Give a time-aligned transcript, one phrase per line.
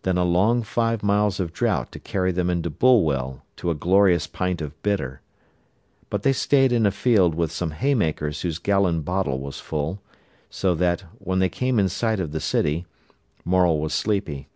[0.00, 4.26] Then a long five miles of drought to carry them into Bulwell to a glorious
[4.26, 5.20] pint of bitter.
[6.08, 10.00] But they stayed in a field with some haymakers whose gallon bottle was full,
[10.48, 12.86] so that, when they came in sight of the city,
[13.44, 14.48] Morel was sleepy.